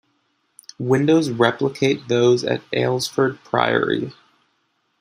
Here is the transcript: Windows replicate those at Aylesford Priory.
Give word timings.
Windows 0.79 1.29
replicate 1.29 2.07
those 2.07 2.43
at 2.43 2.63
Aylesford 2.73 3.37
Priory. 3.43 4.11